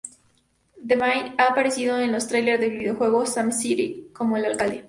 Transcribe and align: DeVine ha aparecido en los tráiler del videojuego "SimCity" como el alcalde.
DeVine 0.89 1.35
ha 1.37 1.49
aparecido 1.49 1.99
en 1.99 2.11
los 2.11 2.25
tráiler 2.27 2.59
del 2.59 2.71
videojuego 2.75 3.23
"SimCity" 3.27 4.09
como 4.11 4.35
el 4.35 4.45
alcalde. 4.45 4.79